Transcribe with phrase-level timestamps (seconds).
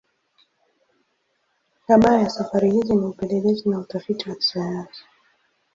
[1.87, 5.03] Shabaha ya safari hizi ni upelelezi na utafiti wa kisayansi.